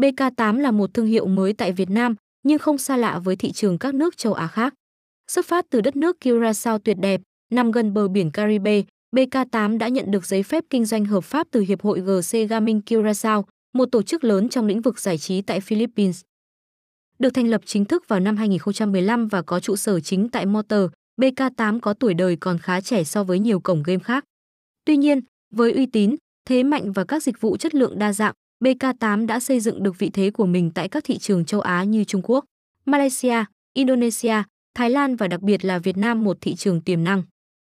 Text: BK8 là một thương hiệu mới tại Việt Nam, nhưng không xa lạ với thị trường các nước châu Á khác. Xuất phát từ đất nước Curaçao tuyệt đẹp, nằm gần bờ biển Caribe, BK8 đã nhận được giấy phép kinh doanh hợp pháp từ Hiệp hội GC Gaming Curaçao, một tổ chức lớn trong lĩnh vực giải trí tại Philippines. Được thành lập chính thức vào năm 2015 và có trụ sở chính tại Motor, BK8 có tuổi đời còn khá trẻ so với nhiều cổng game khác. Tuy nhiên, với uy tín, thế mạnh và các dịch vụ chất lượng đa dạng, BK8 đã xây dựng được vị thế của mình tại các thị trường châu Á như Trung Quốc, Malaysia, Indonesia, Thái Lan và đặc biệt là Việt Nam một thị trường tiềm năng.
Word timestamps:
BK8 0.00 0.60
là 0.60 0.70
một 0.70 0.94
thương 0.94 1.06
hiệu 1.06 1.26
mới 1.26 1.52
tại 1.52 1.72
Việt 1.72 1.90
Nam, 1.90 2.14
nhưng 2.42 2.58
không 2.58 2.78
xa 2.78 2.96
lạ 2.96 3.18
với 3.18 3.36
thị 3.36 3.52
trường 3.52 3.78
các 3.78 3.94
nước 3.94 4.16
châu 4.16 4.32
Á 4.32 4.46
khác. 4.46 4.74
Xuất 5.30 5.46
phát 5.46 5.66
từ 5.70 5.80
đất 5.80 5.96
nước 5.96 6.16
Curaçao 6.20 6.78
tuyệt 6.78 6.96
đẹp, 7.00 7.20
nằm 7.52 7.70
gần 7.70 7.94
bờ 7.94 8.08
biển 8.08 8.30
Caribe, 8.30 8.82
BK8 9.16 9.78
đã 9.78 9.88
nhận 9.88 10.10
được 10.10 10.26
giấy 10.26 10.42
phép 10.42 10.64
kinh 10.70 10.84
doanh 10.84 11.04
hợp 11.04 11.24
pháp 11.24 11.46
từ 11.50 11.60
Hiệp 11.60 11.82
hội 11.82 12.00
GC 12.00 12.48
Gaming 12.48 12.80
Curaçao, 12.86 13.42
một 13.74 13.86
tổ 13.92 14.02
chức 14.02 14.24
lớn 14.24 14.48
trong 14.48 14.66
lĩnh 14.66 14.80
vực 14.80 15.00
giải 15.00 15.18
trí 15.18 15.42
tại 15.42 15.60
Philippines. 15.60 16.20
Được 17.18 17.30
thành 17.30 17.48
lập 17.48 17.60
chính 17.64 17.84
thức 17.84 18.08
vào 18.08 18.20
năm 18.20 18.36
2015 18.36 19.28
và 19.28 19.42
có 19.42 19.60
trụ 19.60 19.76
sở 19.76 20.00
chính 20.00 20.28
tại 20.28 20.46
Motor, 20.46 20.90
BK8 21.20 21.80
có 21.80 21.94
tuổi 21.94 22.14
đời 22.14 22.36
còn 22.36 22.58
khá 22.58 22.80
trẻ 22.80 23.04
so 23.04 23.24
với 23.24 23.38
nhiều 23.38 23.60
cổng 23.60 23.82
game 23.82 23.98
khác. 23.98 24.24
Tuy 24.84 24.96
nhiên, 24.96 25.20
với 25.54 25.72
uy 25.72 25.86
tín, 25.86 26.16
thế 26.48 26.62
mạnh 26.62 26.92
và 26.92 27.04
các 27.04 27.22
dịch 27.22 27.40
vụ 27.40 27.56
chất 27.56 27.74
lượng 27.74 27.98
đa 27.98 28.12
dạng, 28.12 28.34
BK8 28.64 29.26
đã 29.26 29.40
xây 29.40 29.60
dựng 29.60 29.82
được 29.82 29.98
vị 29.98 30.10
thế 30.10 30.30
của 30.30 30.46
mình 30.46 30.70
tại 30.70 30.88
các 30.88 31.04
thị 31.04 31.18
trường 31.18 31.44
châu 31.44 31.60
Á 31.60 31.84
như 31.84 32.04
Trung 32.04 32.22
Quốc, 32.24 32.44
Malaysia, 32.84 33.44
Indonesia, 33.74 34.42
Thái 34.74 34.90
Lan 34.90 35.16
và 35.16 35.28
đặc 35.28 35.40
biệt 35.40 35.64
là 35.64 35.78
Việt 35.78 35.96
Nam 35.96 36.24
một 36.24 36.36
thị 36.40 36.54
trường 36.54 36.80
tiềm 36.80 37.04
năng. 37.04 37.22